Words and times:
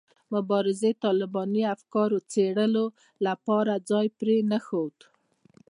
مبارزې 0.33 0.91
د 0.95 0.99
طالباني 1.05 1.63
افکارو 1.75 2.17
څېړلو 2.31 2.85
لپاره 3.27 3.73
ځای 3.89 4.07
پرې 4.19 4.37
نه 4.51 4.59
ښود. 4.65 4.97